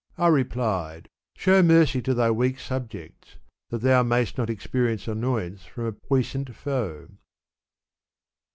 [0.17, 3.35] I replied," Show mercy to thy weak subjects,
[3.69, 7.07] that thou mayst not experience annoyance from a puissant foe."